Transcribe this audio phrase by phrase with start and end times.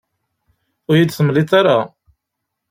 [0.89, 1.77] Ur iyi-t-id-temliḍ ara.